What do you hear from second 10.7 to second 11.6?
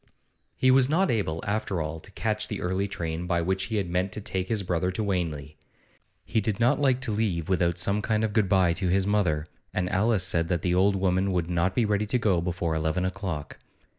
old woman would